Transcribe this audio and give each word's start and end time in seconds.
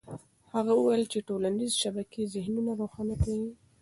هغه 0.53 0.71
وویل 0.75 1.03
چې 1.11 1.25
ټولنيزې 1.27 1.75
شبکې 1.83 2.31
ذهنونه 2.33 2.71
روښانه 2.81 3.15
کوي. 3.23 3.51